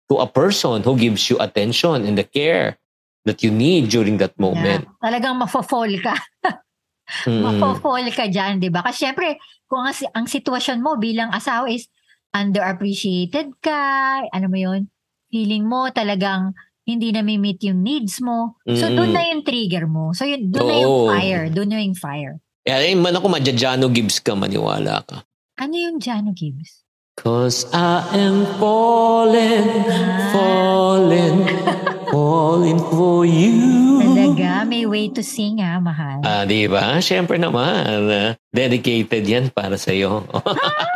to 0.10 0.20
a 0.20 0.28
person 0.28 0.82
who 0.82 0.98
gives 0.98 1.30
you 1.30 1.38
attention 1.40 2.04
and 2.04 2.18
the 2.18 2.26
care 2.26 2.76
that 3.24 3.42
you 3.46 3.54
need 3.54 3.90
during 3.90 4.18
that 4.22 4.34
moment. 4.38 4.86
Yeah. 4.86 4.98
Talagang 5.02 5.38
mafo-fall 5.40 5.94
ka. 6.02 6.18
mm. 7.30 7.42
Mafo-fall 7.42 8.10
ka 8.12 8.26
dyan, 8.28 8.60
di 8.60 8.74
ba? 8.74 8.86
Kasi 8.86 9.10
syempre, 9.10 9.38
kung 9.70 9.86
ang, 9.86 9.96
ang 10.14 10.26
sitwasyon 10.30 10.82
mo 10.82 10.98
bilang 10.98 11.34
asawa 11.34 11.70
is 11.70 11.90
underappreciated 12.36 13.56
ka, 13.64 14.22
ano 14.30 14.46
mo 14.52 14.58
yun, 14.58 14.92
feeling 15.32 15.66
mo 15.66 15.90
talagang 15.90 16.54
hindi 16.86 17.10
na 17.10 17.26
meet 17.26 17.66
yung 17.66 17.82
needs 17.82 18.22
mo. 18.22 18.62
So, 18.64 18.88
mm. 18.88 18.96
doon 18.96 19.12
na 19.12 19.24
yung 19.34 19.42
trigger 19.42 19.86
mo. 19.90 20.14
So, 20.14 20.30
yun, 20.30 20.54
doon 20.54 20.68
na 20.70 20.78
yung 20.78 20.98
fire. 21.10 21.46
Doon 21.50 21.70
na 21.74 21.80
yung 21.82 21.98
fire. 21.98 22.36
Yeah, 22.66 22.82
eh, 22.82 22.98
man 22.98 23.18
ako 23.18 23.30
madya-Jano 23.30 23.90
Gibbs 23.90 24.22
ka, 24.22 24.38
maniwala 24.38 25.02
ka. 25.06 25.26
Ano 25.58 25.76
yung 25.78 25.98
Jano 25.98 26.34
Gibbs? 26.34 26.86
Cause 27.16 27.64
I 27.72 28.04
am 28.12 28.44
falling, 28.60 29.72
ah. 29.88 30.30
falling, 30.36 31.38
falling 32.12 32.80
for 32.92 33.24
you. 33.24 34.04
Talaga, 34.04 34.68
may 34.68 34.84
way 34.84 35.08
to 35.16 35.24
sing 35.24 35.64
ha, 35.64 35.80
mahal. 35.80 36.20
Ah, 36.28 36.44
di 36.44 36.68
ba? 36.68 37.00
Siyempre 37.00 37.40
naman, 37.40 38.12
uh, 38.12 38.36
dedicated 38.52 39.24
yan 39.24 39.48
para 39.48 39.80
sa 39.80 39.96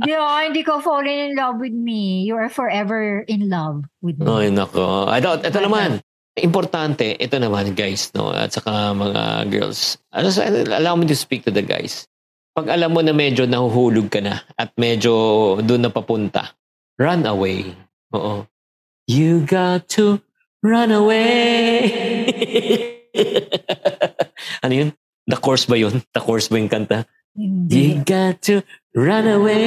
iyo. 0.00 0.22
Hindi, 0.48 0.62
ko 0.64 0.80
falling 0.80 1.30
in 1.30 1.32
love 1.36 1.60
with 1.60 1.76
me. 1.76 2.24
You 2.24 2.40
are 2.40 2.48
forever 2.48 3.26
in 3.28 3.52
love 3.52 3.84
with 4.00 4.16
me. 4.16 4.24
Ay, 4.24 4.48
nako. 4.48 5.10
Ito, 5.12 5.44
ito 5.44 5.58
naman. 5.60 6.00
Importante, 6.32 7.12
ito 7.20 7.36
naman 7.36 7.76
guys, 7.76 8.08
no? 8.16 8.32
At 8.32 8.56
saka 8.56 8.96
mga 8.96 9.52
girls. 9.52 10.00
Ano, 10.08 10.32
allow 10.72 10.96
me 10.96 11.04
to 11.04 11.16
speak 11.18 11.44
to 11.44 11.52
the 11.52 11.60
guys 11.60 12.08
pag 12.52 12.68
alam 12.68 12.92
mo 12.92 13.00
na 13.00 13.16
medyo 13.16 13.48
nahuhulog 13.48 14.12
ka 14.12 14.20
na 14.20 14.44
at 14.60 14.76
medyo 14.76 15.56
doon 15.64 15.88
na 15.88 15.92
papunta, 15.92 16.52
run 17.00 17.24
away. 17.24 17.72
Oo. 18.12 18.44
You 19.08 19.40
got 19.48 19.88
to 19.96 20.20
run 20.60 20.92
away. 20.92 21.88
ano 24.64 24.72
yun? 24.72 24.88
The 25.24 25.40
course 25.40 25.64
ba 25.64 25.80
yun? 25.80 26.04
The 26.12 26.20
course 26.20 26.52
ba 26.52 26.60
yung 26.60 26.68
kanta? 26.68 27.08
Hindi. 27.32 27.74
You 27.74 28.04
got 28.04 28.44
to 28.48 28.60
run 28.92 29.26
away. 29.28 29.64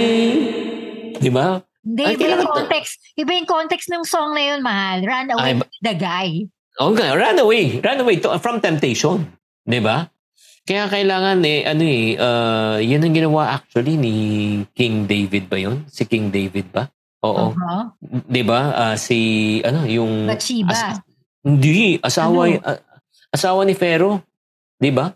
Di 1.17 1.31
ba? 1.33 1.61
Hindi, 1.85 2.01
Ay, 2.01 2.13
iba 2.17 2.41
yung 2.41 2.49
context. 2.49 2.93
Iba 3.13 3.31
yung 3.37 3.49
context 3.49 3.87
ng 3.93 4.03
song 4.05 4.33
na 4.33 4.41
yun, 4.53 4.59
mahal. 4.65 5.05
Run 5.05 5.27
away 5.33 5.51
Ay, 5.53 5.53
the 5.85 5.93
guy. 5.93 6.29
Okay, 6.75 7.09
run 7.13 7.37
away. 7.39 7.79
Run 7.79 8.01
away 8.01 8.19
to, 8.19 8.33
from 8.41 8.59
temptation. 8.59 9.25
Di 9.65 9.79
ba? 9.79 10.09
Kaya 10.65 10.89
kailangan 10.89 11.45
eh, 11.45 11.61
ano 11.61 11.83
eh, 11.85 12.17
uh, 12.17 12.77
yan 12.81 13.05
ang 13.05 13.13
ginawa 13.13 13.53
actually 13.53 14.01
ni 14.01 14.15
King 14.73 15.05
David 15.05 15.45
ba 15.45 15.61
yun? 15.61 15.85
Si 15.85 16.09
King 16.09 16.33
David 16.33 16.73
ba? 16.73 16.89
Oo. 17.25 17.53
Uh-huh. 17.53 17.83
'Di 18.01 18.43
ba? 18.45 18.61
Uh, 18.73 18.95
si 18.97 19.17
ano, 19.65 19.85
yung 19.85 20.29
Bathsheba. 20.29 20.73
As, 20.73 21.01
hindi, 21.45 22.01
asawa 22.01 22.49
ano? 22.49 22.61
uh, 22.61 22.79
asawa 23.33 23.61
ni 23.65 23.73
Pharaoh, 23.77 24.21
'di 24.81 24.89
ba? 24.93 25.13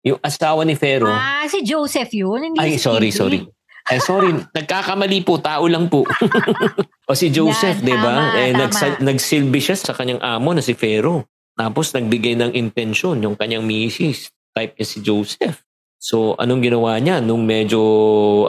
Yung 0.00 0.20
asawa 0.24 0.64
ni 0.64 0.76
Pharaoh. 0.76 1.12
Ah, 1.12 1.44
si 1.44 1.60
Joseph 1.60 2.08
yun. 2.16 2.52
Hindi 2.52 2.58
Ay, 2.58 2.80
si 2.80 2.84
sorry, 2.84 3.12
David. 3.12 3.20
sorry. 3.20 3.38
Ay, 3.84 3.98
sorry. 4.00 4.30
Nagkakamali 4.56 5.20
po. 5.24 5.36
Tao 5.40 5.64
lang 5.68 5.92
po. 5.92 6.08
o 7.08 7.12
si 7.12 7.28
Joseph, 7.28 7.84
di 7.84 7.92
ba? 7.92 8.32
Eh, 8.36 8.56
nagsa- 8.56 9.00
nagsilbi 9.00 9.60
siya 9.60 9.76
sa 9.76 9.92
kanyang 9.92 10.20
amo 10.24 10.56
na 10.56 10.64
si 10.64 10.72
Pharaoh. 10.72 11.24
Tapos 11.52 11.92
nagbigay 11.92 12.40
ng 12.40 12.52
intensyon 12.56 13.20
yung 13.20 13.36
kanyang 13.36 13.66
misis 13.66 14.32
type 14.56 14.72
niya 14.80 14.86
si 14.88 14.98
Joseph. 15.04 15.60
So, 16.00 16.32
anong 16.40 16.64
ginawa 16.64 16.96
niya 16.96 17.20
nung 17.20 17.44
medyo, 17.44 17.76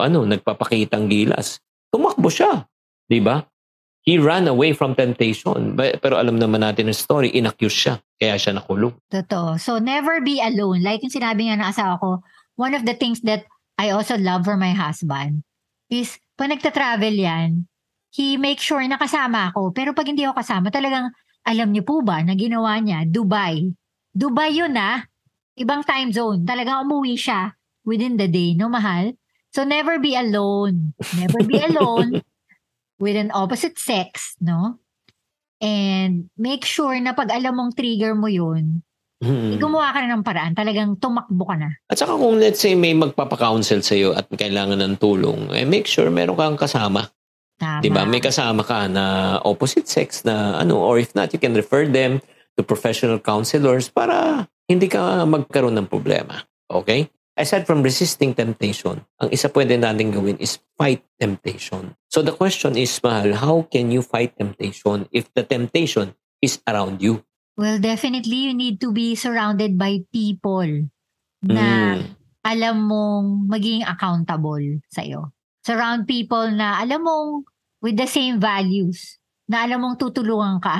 ano, 0.00 0.24
nagpapakitang 0.24 1.04
gilas? 1.12 1.60
Tumakbo 1.92 2.32
siya. 2.32 2.64
Di 3.04 3.20
ba? 3.20 3.44
He 4.08 4.16
ran 4.16 4.48
away 4.48 4.72
from 4.72 4.96
temptation. 4.96 5.76
Pero 5.76 6.16
alam 6.16 6.40
naman 6.40 6.64
natin 6.64 6.88
ang 6.88 6.96
story, 6.96 7.28
inaccuse 7.36 7.76
siya. 7.76 7.94
Kaya 8.22 8.38
siya 8.38 8.54
nakulong. 8.54 8.94
Totoo. 9.10 9.58
So, 9.58 9.82
never 9.82 10.22
be 10.22 10.38
alone. 10.38 10.86
Like 10.86 11.02
yung 11.02 11.10
sinabi 11.10 11.50
nga 11.50 11.58
ng 11.58 11.66
asawa 11.66 11.98
ko, 11.98 12.22
one 12.54 12.78
of 12.78 12.86
the 12.86 12.94
things 12.94 13.18
that 13.26 13.42
I 13.74 13.90
also 13.90 14.14
love 14.14 14.46
for 14.46 14.54
my 14.54 14.70
husband 14.70 15.42
is, 15.90 16.22
pag 16.38 16.54
nagta-travel 16.54 17.18
yan, 17.18 17.66
he 18.14 18.38
make 18.38 18.62
sure 18.62 18.78
na 18.86 18.94
kasama 18.94 19.50
ako. 19.50 19.74
Pero 19.74 19.90
pag 19.90 20.06
hindi 20.06 20.22
ako 20.22 20.38
kasama, 20.38 20.70
talagang, 20.70 21.10
alam 21.42 21.74
niyo 21.74 21.82
po 21.82 21.98
ba 22.06 22.22
na 22.22 22.38
ginawa 22.38 22.78
niya, 22.78 23.02
Dubai. 23.10 23.74
Dubai 24.14 24.54
yun 24.54 24.78
ah 24.78 25.02
ibang 25.56 25.84
time 25.84 26.12
zone. 26.12 26.44
Talagang 26.44 26.88
umuwi 26.88 27.18
siya 27.18 27.52
within 27.84 28.16
the 28.16 28.28
day, 28.28 28.54
no 28.54 28.68
mahal? 28.70 29.12
So 29.52 29.64
never 29.68 30.00
be 30.00 30.16
alone. 30.16 30.96
Never 31.18 31.44
be 31.44 31.60
alone 31.68 32.24
with 32.96 33.18
an 33.18 33.34
opposite 33.34 33.76
sex, 33.76 34.38
no? 34.40 34.81
And 35.62 36.26
make 36.34 36.66
sure 36.66 36.98
na 36.98 37.14
pag 37.14 37.30
alam 37.30 37.54
mong 37.54 37.78
trigger 37.78 38.18
mo 38.18 38.26
yun, 38.26 38.82
Hmm. 39.22 39.54
Gumawa 39.54 39.94
ka 39.94 40.02
na 40.02 40.18
ng 40.18 40.26
paraan. 40.26 40.50
Talagang 40.50 40.98
tumakbo 40.98 41.46
ka 41.46 41.54
na. 41.54 41.70
At 41.86 41.94
saka 41.94 42.18
kung 42.18 42.42
let's 42.42 42.58
say 42.58 42.74
may 42.74 42.90
magpapakounsel 42.90 43.78
sa'yo 43.78 44.18
at 44.18 44.26
kailangan 44.26 44.82
ng 44.82 44.98
tulong, 44.98 45.46
eh 45.54 45.62
make 45.62 45.86
sure 45.86 46.10
meron 46.10 46.34
kang 46.34 46.58
kasama. 46.58 47.06
Tama. 47.54 47.86
Diba? 47.86 48.02
May 48.02 48.18
kasama 48.18 48.66
ka 48.66 48.90
na 48.90 49.38
opposite 49.46 49.86
sex 49.86 50.26
na 50.26 50.58
ano, 50.58 50.82
or 50.82 50.98
if 50.98 51.14
not, 51.14 51.30
you 51.30 51.38
can 51.38 51.54
refer 51.54 51.86
them 51.86 52.18
to 52.58 52.66
professional 52.66 53.22
counselors 53.22 53.86
para 53.86 54.50
hindi 54.66 54.90
ka 54.90 55.22
magkaroon 55.22 55.78
ng 55.78 55.86
problema. 55.86 56.42
Okay? 56.66 57.06
Aside 57.32 57.64
from 57.64 57.80
resisting 57.80 58.36
temptation, 58.36 59.00
ang 59.16 59.28
isa 59.32 59.48
pwede 59.48 59.80
natin 59.80 60.12
gawin 60.12 60.36
is 60.36 60.60
fight 60.76 61.00
temptation. 61.16 61.96
So 62.12 62.20
the 62.20 62.36
question 62.36 62.76
is, 62.76 62.92
Mahal, 63.00 63.32
how 63.32 63.64
can 63.72 63.88
you 63.88 64.04
fight 64.04 64.36
temptation 64.36 65.08
if 65.16 65.32
the 65.32 65.40
temptation 65.40 66.12
is 66.44 66.60
around 66.68 67.00
you? 67.00 67.24
Well, 67.56 67.80
definitely 67.80 68.52
you 68.52 68.54
need 68.56 68.84
to 68.84 68.92
be 68.92 69.16
surrounded 69.16 69.80
by 69.80 70.04
people 70.12 70.92
na 71.40 71.96
mm. 71.96 72.04
alam 72.44 72.76
mong 72.84 73.48
maging 73.48 73.88
accountable 73.88 74.84
sa'yo. 74.92 75.32
Surround 75.64 76.04
people 76.04 76.52
na 76.52 76.84
alam 76.84 77.00
mong 77.00 77.48
with 77.80 77.96
the 77.96 78.08
same 78.08 78.36
values, 78.36 79.16
na 79.48 79.64
alam 79.64 79.82
mong 79.82 79.96
tutulungan 79.96 80.60
ka 80.60 80.78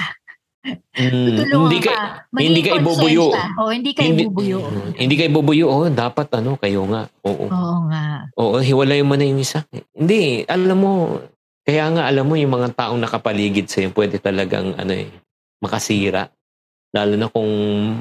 Mm, 0.62 1.42
hindi 1.50 1.78
ka, 1.83 2.23
ka 2.31 2.38
hindi 2.38 2.62
ka 2.62 2.78
ibubuyo. 2.78 3.35
O, 3.59 3.75
hindi 3.75 3.90
ka 3.99 4.07
hindi, 4.07 4.31
ibubuyo. 4.31 4.62
Hindi 4.95 5.14
ka 5.19 5.25
ibubuyo. 5.26 5.66
Oh, 5.66 5.90
dapat 5.90 6.31
ano, 6.38 6.54
kayo 6.54 6.87
nga. 6.87 7.11
Oo. 7.26 7.50
Oo 7.50 7.78
nga. 7.90 8.31
Oo, 8.38 8.62
hiwalay 8.62 9.02
mo 9.02 9.19
na 9.19 9.26
yung 9.26 9.42
isa. 9.42 9.66
Hindi, 9.90 10.47
alam 10.47 10.78
mo, 10.78 11.19
kaya 11.66 11.90
nga 11.90 12.07
alam 12.07 12.31
mo 12.31 12.38
yung 12.38 12.54
mga 12.54 12.78
taong 12.78 13.02
nakapaligid 13.02 13.66
sa'yo, 13.66 13.90
pwede 13.90 14.23
talagang 14.23 14.78
ano 14.78 14.92
eh, 14.95 15.11
makasira. 15.59 16.31
Lalo 16.95 17.14
na 17.19 17.26
kung 17.26 17.50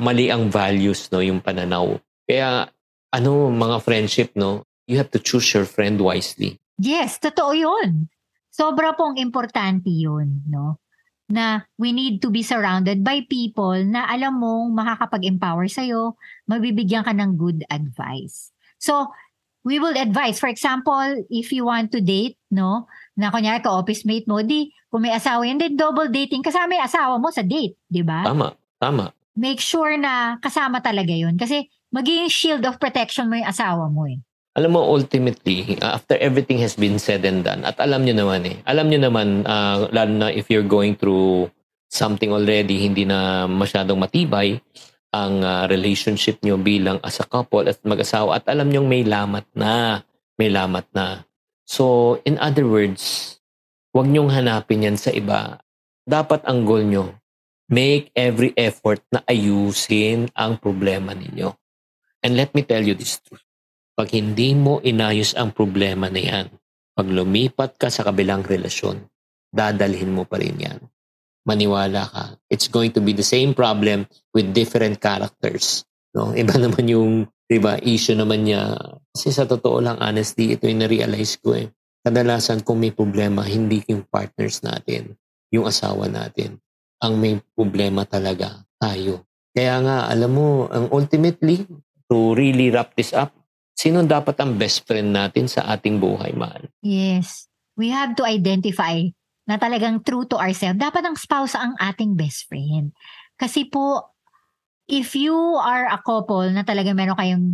mali 0.03 0.29
ang 0.29 0.51
values, 0.51 1.09
no, 1.09 1.23
yung 1.23 1.41
pananaw. 1.41 1.97
Kaya, 2.29 2.69
ano, 3.09 3.31
mga 3.49 3.77
friendship, 3.81 4.29
no, 4.37 4.67
you 4.85 5.01
have 5.01 5.09
to 5.09 5.17
choose 5.17 5.49
your 5.55 5.65
friend 5.65 5.97
wisely. 5.97 6.61
Yes, 6.77 7.17
totoo 7.17 7.55
yun. 7.55 8.11
Sobra 8.51 8.91
pong 8.93 9.15
importante 9.15 9.87
yun, 9.87 10.43
no? 10.51 10.80
Na 11.31 11.65
we 11.79 11.95
need 11.95 12.19
to 12.21 12.29
be 12.29 12.43
surrounded 12.43 13.01
by 13.01 13.23
people 13.25 13.79
na 13.87 14.05
alam 14.11 14.37
mong 14.37 14.75
makakapag-empower 14.75 15.65
sa'yo, 15.71 16.19
mabibigyan 16.45 17.07
ka 17.07 17.15
ng 17.15 17.39
good 17.39 17.63
advice. 17.71 18.51
So, 18.77 19.09
we 19.63 19.79
will 19.79 19.95
advise. 19.97 20.37
For 20.37 20.49
example, 20.49 21.25
if 21.29 21.53
you 21.53 21.65
want 21.65 21.93
to 21.93 22.01
date, 22.01 22.37
no, 22.51 22.85
na 23.15 23.31
kunyari 23.31 23.63
ka-office 23.63 24.05
mate 24.05 24.27
mo, 24.27 24.41
di, 24.41 24.73
kung 24.91 25.07
may 25.07 25.15
asawa 25.15 25.47
yan, 25.47 25.57
then 25.61 25.79
double 25.79 26.11
dating, 26.11 26.43
kasama 26.43 26.75
yung 26.75 26.85
asawa 26.85 27.15
mo 27.21 27.31
sa 27.31 27.45
date, 27.45 27.77
di 27.87 28.03
ba? 28.03 28.27
Tama, 28.27 28.53
tama. 28.81 29.15
Make 29.37 29.63
sure 29.63 29.95
na 29.95 30.35
kasama 30.43 30.83
talaga 30.83 31.15
yun. 31.15 31.39
Kasi 31.39 31.71
magiging 31.95 32.27
shield 32.27 32.63
of 32.67 32.81
protection 32.81 33.31
mo 33.31 33.39
yung 33.39 33.47
asawa 33.47 33.87
mo 33.87 34.03
eh. 34.09 34.19
Alam 34.51 34.75
mo, 34.75 34.83
ultimately, 34.83 35.79
uh, 35.79 35.95
after 35.95 36.19
everything 36.19 36.59
has 36.59 36.75
been 36.75 36.99
said 36.99 37.23
and 37.23 37.47
done, 37.47 37.63
at 37.63 37.79
alam 37.79 38.03
nyo 38.03 38.11
naman 38.19 38.43
eh, 38.43 38.59
alam 38.67 38.91
nyo 38.91 38.99
naman, 38.99 39.47
uh, 39.47 39.87
lalo 39.95 40.11
na 40.11 40.27
if 40.27 40.51
you're 40.51 40.67
going 40.67 40.91
through 40.91 41.47
something 41.87 42.35
already, 42.35 42.83
hindi 42.83 43.07
na 43.07 43.47
masyadong 43.47 43.95
matibay, 43.95 44.59
ang 45.15 45.39
uh, 45.39 45.71
relationship 45.71 46.43
nyo 46.43 46.59
bilang 46.59 46.99
as 46.99 47.23
a 47.23 47.27
couple 47.31 47.63
at 47.63 47.79
mag-asawa, 47.87 48.43
at 48.43 48.45
alam 48.51 48.67
nyo 48.67 48.83
may 48.83 49.07
lamat 49.07 49.47
na, 49.55 50.03
may 50.35 50.51
lamat 50.51 50.83
na. 50.91 51.23
So, 51.63 52.19
in 52.27 52.35
other 52.35 52.67
words, 52.67 53.39
huwag 53.95 54.11
nyong 54.11 54.35
hanapin 54.35 54.83
yan 54.83 54.99
sa 54.99 55.15
iba. 55.15 55.63
Dapat 56.03 56.43
ang 56.43 56.67
goal 56.67 56.83
nyo, 56.83 57.15
make 57.71 58.11
every 58.19 58.51
effort 58.59 58.99
na 59.15 59.23
ayusin 59.31 60.27
ang 60.35 60.59
problema 60.59 61.15
ninyo. 61.15 61.55
And 62.19 62.35
let 62.35 62.51
me 62.51 62.67
tell 62.67 62.83
you 62.83 62.99
this 62.99 63.15
truth 63.23 63.47
Pag 63.91 64.07
hindi 64.15 64.55
mo 64.55 64.79
inayos 64.79 65.35
ang 65.35 65.51
problema 65.51 66.07
na 66.07 66.21
yan, 66.23 66.47
pag 66.95 67.07
lumipat 67.07 67.75
ka 67.75 67.87
sa 67.91 68.07
kabilang 68.07 68.43
relasyon, 68.43 69.03
dadalhin 69.51 70.15
mo 70.15 70.23
pa 70.23 70.39
rin 70.39 70.55
yan. 70.59 70.79
Maniwala 71.43 72.07
ka. 72.07 72.23
It's 72.47 72.71
going 72.71 72.95
to 72.95 73.01
be 73.03 73.11
the 73.11 73.25
same 73.25 73.51
problem 73.51 74.07
with 74.31 74.55
different 74.55 75.03
characters. 75.03 75.83
No? 76.15 76.31
Iba 76.41 76.55
naman 76.55 76.87
yung, 76.87 77.27
di 77.47 77.59
ba, 77.59 77.75
issue 77.81 78.15
naman 78.15 78.47
niya. 78.47 78.79
Kasi 79.11 79.35
sa 79.35 79.43
totoo 79.43 79.83
lang, 79.83 79.97
honestly, 79.99 80.55
ito 80.55 80.67
yung 80.69 80.87
na-realize 80.87 81.39
ko 81.43 81.57
eh. 81.57 81.67
Kadalasan 82.01 82.63
kung 82.65 82.81
may 82.81 82.95
problema, 82.95 83.45
hindi 83.45 83.83
yung 83.85 84.07
partners 84.09 84.65
natin, 84.65 85.13
yung 85.53 85.69
asawa 85.69 86.09
natin. 86.09 86.57
Ang 87.01 87.13
may 87.17 87.33
problema 87.53 88.05
talaga, 88.05 88.61
tayo. 88.77 89.25
Kaya 89.51 89.83
nga, 89.83 89.97
alam 90.07 90.31
mo, 90.31 90.65
ang 90.71 90.89
ultimately, 90.89 91.67
to 92.09 92.33
really 92.33 92.69
wrap 92.73 92.93
this 92.97 93.11
up, 93.11 93.33
sino 93.81 94.05
dapat 94.05 94.37
ang 94.37 94.61
best 94.61 94.85
friend 94.85 95.09
natin 95.09 95.49
sa 95.49 95.65
ating 95.73 95.97
buhay, 95.97 96.37
mahal? 96.37 96.69
Yes. 96.85 97.49
We 97.73 97.89
have 97.89 98.13
to 98.21 98.23
identify 98.29 99.09
na 99.49 99.57
talagang 99.57 100.05
true 100.05 100.29
to 100.29 100.37
ourselves. 100.37 100.77
Dapat 100.77 101.01
ang 101.01 101.17
spouse 101.17 101.57
ang 101.57 101.73
ating 101.81 102.13
best 102.13 102.45
friend. 102.45 102.93
Kasi 103.41 103.65
po, 103.65 104.13
if 104.85 105.17
you 105.17 105.33
are 105.57 105.89
a 105.89 105.97
couple 106.05 106.45
na 106.53 106.61
talaga 106.61 106.93
meron 106.93 107.17
kayong 107.17 107.45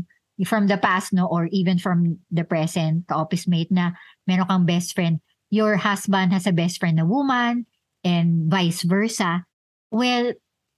from 0.43 0.67
the 0.67 0.77
past 0.77 1.15
no 1.15 1.25
or 1.25 1.47
even 1.49 1.79
from 1.81 2.19
the 2.29 2.43
present 2.43 3.07
ka-office 3.09 3.49
mate 3.49 3.73
na 3.73 3.97
meron 4.29 4.45
kang 4.45 4.69
best 4.69 4.93
friend 4.93 5.17
your 5.49 5.81
husband 5.81 6.29
has 6.29 6.45
a 6.45 6.53
best 6.53 6.77
friend 6.77 7.01
na 7.01 7.05
woman 7.05 7.65
and 8.05 8.45
vice 8.45 8.85
versa 8.85 9.41
well 9.89 10.29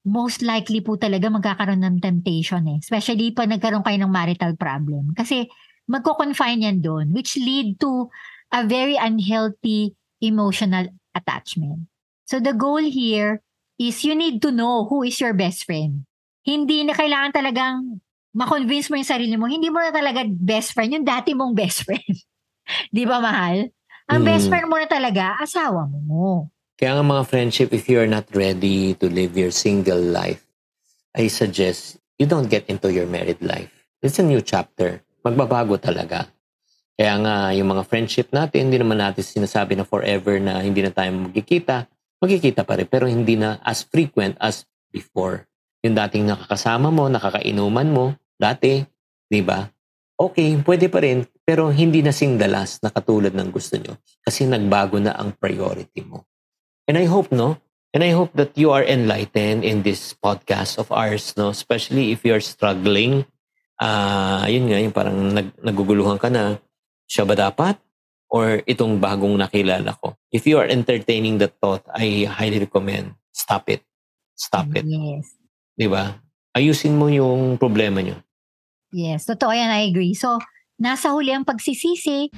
most 0.07 0.41
likely 0.41 0.79
po 0.79 0.95
talaga 0.95 1.27
magkakaroon 1.27 1.83
ng 1.83 1.97
temptation 1.99 2.63
eh 2.67 2.79
especially 2.79 3.35
pag 3.35 3.51
nagkaroon 3.51 3.83
kayo 3.83 3.99
ng 3.99 4.11
marital 4.11 4.55
problem 4.55 5.11
kasi 5.13 5.47
magko-confine 5.89 6.65
yan 6.65 6.79
doon 6.79 7.11
which 7.11 7.35
lead 7.35 7.75
to 7.81 8.07
a 8.55 8.63
very 8.65 8.95
unhealthy 8.95 9.93
emotional 10.23 10.87
attachment 11.15 11.85
so 12.23 12.39
the 12.39 12.55
goal 12.55 12.81
here 12.81 13.43
is 13.79 14.03
you 14.03 14.15
need 14.15 14.39
to 14.39 14.51
know 14.51 14.87
who 14.87 15.03
is 15.03 15.19
your 15.19 15.35
best 15.35 15.67
friend 15.67 16.07
hindi 16.47 16.87
na 16.87 16.95
kailangan 16.95 17.31
talagang 17.35 18.01
ma-convince 18.33 18.89
mo 18.89 18.95
yung 18.97 19.09
sarili 19.09 19.35
mo, 19.35 19.49
hindi 19.49 19.73
mo 19.73 19.81
na 19.81 19.89
talaga 19.89 20.21
best 20.25 20.73
friend, 20.77 20.93
yung 20.93 21.07
dati 21.07 21.33
mong 21.33 21.53
best 21.57 21.85
friend. 21.85 22.15
Di 22.95 23.03
ba, 23.05 23.17
mahal? 23.17 23.73
Ang 24.09 24.21
mm. 24.21 24.27
best 24.27 24.45
friend 24.49 24.67
mo 24.69 24.77
na 24.77 24.87
talaga, 24.89 25.37
asawa 25.41 25.89
mo. 25.89 26.49
Kaya 26.79 26.95
nga 26.95 27.03
mga 27.03 27.27
friendship, 27.27 27.75
if 27.75 27.91
you're 27.91 28.07
not 28.07 28.23
ready 28.31 28.95
to 28.95 29.11
live 29.11 29.35
your 29.35 29.51
single 29.51 29.99
life, 29.99 30.47
I 31.11 31.27
suggest 31.27 31.99
you 32.15 32.23
don't 32.23 32.47
get 32.47 32.71
into 32.71 32.87
your 32.87 33.03
married 33.03 33.43
life. 33.43 33.67
It's 33.99 34.15
a 34.15 34.23
new 34.23 34.39
chapter. 34.39 35.03
Magbabago 35.19 35.75
talaga. 35.75 36.31
Kaya 36.95 37.19
nga, 37.19 37.35
yung 37.51 37.75
mga 37.75 37.83
friendship 37.83 38.31
natin, 38.31 38.71
hindi 38.71 38.79
naman 38.79 39.03
natin 39.03 39.27
sinasabi 39.27 39.75
na 39.75 39.83
forever 39.83 40.39
na 40.39 40.63
hindi 40.63 40.79
na 40.79 40.95
tayo 40.95 41.11
magkikita. 41.11 41.83
Magkikita 42.23 42.63
pa 42.63 42.79
rin, 42.79 42.87
pero 42.87 43.11
hindi 43.11 43.35
na 43.35 43.59
as 43.59 43.83
frequent 43.83 44.39
as 44.39 44.63
before 44.95 45.43
yung 45.83 45.95
dating 45.99 46.31
nakakasama 46.31 46.91
mo, 46.91 47.11
nakakainuman 47.11 47.91
mo, 47.91 48.05
dati, 48.35 48.83
di 49.27 49.43
ba? 49.43 49.67
Okay, 50.19 50.59
pwede 50.63 50.87
pa 50.91 50.99
rin, 50.99 51.23
pero 51.43 51.71
hindi 51.71 52.03
na 52.03 52.11
singdalas 52.11 52.83
na 52.83 52.91
katulad 52.91 53.31
ng 53.31 53.51
gusto 53.51 53.79
nyo 53.79 53.95
kasi 54.19 54.43
nagbago 54.43 54.99
na 54.99 55.15
ang 55.15 55.31
priority 55.35 56.03
mo. 56.03 56.27
And 56.89 56.97
I 56.97 57.05
hope, 57.05 57.29
no? 57.29 57.61
And 57.93 58.01
I 58.01 58.17
hope 58.17 58.33
that 58.33 58.57
you 58.57 58.73
are 58.73 58.81
enlightened 58.81 59.61
in 59.61 59.85
this 59.85 60.17
podcast 60.17 60.81
of 60.81 60.89
ours, 60.89 61.37
no? 61.37 61.53
Especially 61.53 62.09
if 62.09 62.25
you're 62.25 62.41
struggling. 62.41 63.29
Uh, 63.77 64.49
yun 64.49 64.73
nga, 64.73 64.81
yung 64.81 64.95
parang 64.97 65.17
nag, 65.29 65.53
naguguluhan 65.61 66.17
ka 66.17 66.33
na, 66.33 66.57
siya 67.05 67.29
ba 67.29 67.37
dapat? 67.37 67.77
Or 68.33 68.65
itong 68.65 68.97
bagong 68.97 69.37
nakilala 69.37 69.93
ko? 70.01 70.17
If 70.33 70.49
you 70.49 70.57
are 70.57 70.65
entertaining 70.65 71.37
the 71.37 71.53
thought, 71.53 71.85
I 71.93 72.25
highly 72.25 72.57
recommend, 72.57 73.13
stop 73.29 73.69
it. 73.69 73.85
Stop 74.33 74.73
it. 74.73 74.87
Yes. 74.87 75.35
'Di 75.75 75.87
ba? 75.91 76.15
Ayusin 76.55 76.95
mo 76.95 77.11
yung 77.11 77.59
problema 77.59 77.99
nyo. 77.99 78.17
Yes, 78.95 79.27
totoo 79.27 79.53
yan, 79.53 79.69
I 79.69 79.87
agree. 79.91 80.17
So, 80.17 80.41
nasa 80.81 81.13
huli 81.13 81.29
ang 81.35 81.45
pagsisisi. 81.45 82.33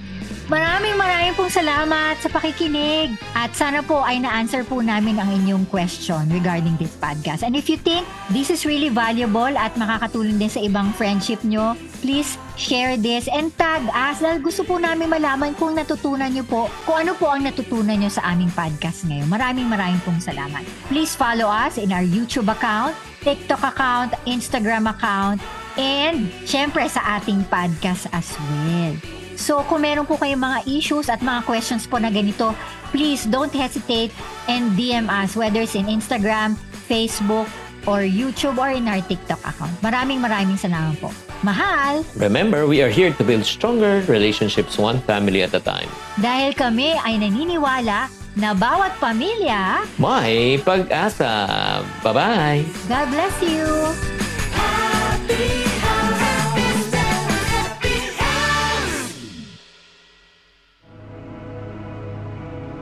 Maraming 0.51 0.99
maraming 0.99 1.31
pong 1.39 1.47
salamat 1.47 2.19
sa 2.19 2.27
pakikinig. 2.27 3.15
At 3.31 3.55
sana 3.55 3.79
po 3.79 4.03
ay 4.03 4.19
na-answer 4.19 4.67
po 4.67 4.83
namin 4.83 5.15
ang 5.15 5.31
inyong 5.31 5.63
question 5.71 6.27
regarding 6.27 6.75
this 6.75 6.91
podcast. 6.99 7.47
And 7.47 7.55
if 7.55 7.71
you 7.71 7.79
think 7.79 8.03
this 8.35 8.51
is 8.51 8.67
really 8.67 8.91
valuable 8.91 9.47
at 9.47 9.79
makakatulong 9.79 10.35
din 10.35 10.51
sa 10.51 10.59
ibang 10.59 10.91
friendship 10.91 11.39
nyo, 11.47 11.79
please 12.03 12.35
share 12.59 12.99
this 12.99 13.31
and 13.31 13.55
tag 13.55 13.87
us 13.95 14.19
dahil 14.19 14.43
gusto 14.43 14.67
po 14.67 14.75
namin 14.75 15.07
malaman 15.07 15.55
kung 15.55 15.71
natutunan 15.71 16.27
nyo 16.27 16.43
po, 16.43 16.67
kung 16.83 16.99
ano 16.99 17.15
po 17.15 17.31
ang 17.31 17.47
natutunan 17.47 17.95
nyo 17.95 18.11
sa 18.11 18.35
aming 18.35 18.51
podcast 18.51 19.07
ngayon. 19.07 19.31
Maraming 19.31 19.71
maraming 19.71 20.03
pong 20.03 20.19
salamat. 20.19 20.67
Please 20.91 21.15
follow 21.15 21.47
us 21.47 21.79
in 21.79 21.95
our 21.95 22.03
YouTube 22.03 22.51
account 22.51 22.91
TikTok 23.21 23.61
account, 23.61 24.17
Instagram 24.25 24.89
account, 24.89 25.37
and 25.77 26.33
syempre 26.43 26.89
sa 26.89 27.21
ating 27.21 27.45
podcast 27.53 28.09
as 28.09 28.33
well. 28.33 29.20
So 29.35 29.63
kung 29.67 29.83
meron 29.83 30.07
po 30.07 30.15
kayong 30.17 30.41
mga 30.41 30.59
issues 30.67 31.07
at 31.07 31.19
mga 31.23 31.45
questions 31.45 31.85
po 31.85 31.97
na 31.97 32.09
ganito, 32.09 32.55
please 32.91 33.25
don't 33.27 33.53
hesitate 33.53 34.11
and 34.47 34.75
DM 34.75 35.07
us 35.07 35.35
whether 35.35 35.63
it's 35.63 35.75
in 35.75 35.87
Instagram, 35.87 36.59
Facebook, 36.87 37.47
or 37.87 38.05
YouTube 38.05 38.57
or 38.61 38.69
in 38.69 38.85
our 38.85 39.01
TikTok 39.01 39.41
account. 39.41 39.73
Maraming 39.81 40.21
maraming 40.21 40.57
salamat 40.57 40.97
po. 41.01 41.09
Mahal! 41.41 42.05
Remember, 42.13 42.69
we 42.69 42.85
are 42.85 42.93
here 42.93 43.09
to 43.17 43.23
build 43.25 43.41
stronger 43.41 44.05
relationships 44.05 44.77
one 44.77 45.01
family 45.09 45.41
at 45.41 45.53
a 45.57 45.63
time. 45.63 45.89
Dahil 46.21 46.53
kami 46.53 46.93
ay 46.93 47.17
naniniwala 47.17 48.13
na 48.37 48.49
bawat 48.55 48.95
pamilya 49.01 49.83
may 49.97 50.61
pag-asa. 50.61 51.81
Bye-bye! 52.05 52.61
God 52.85 53.07
bless 53.09 53.35
you! 53.41 54.20